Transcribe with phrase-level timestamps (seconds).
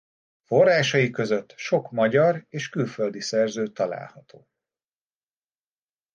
[0.41, 4.47] Forrásai között sok magyar és külföldi szerző található.